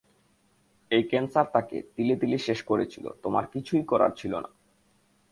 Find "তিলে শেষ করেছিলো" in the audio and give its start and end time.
2.15-3.09